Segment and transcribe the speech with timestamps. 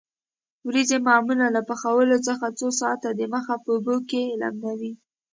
[0.65, 4.93] وریجې معمولاً له پخولو څخه څو ساعته د مخه په اوبو کې لمدوي.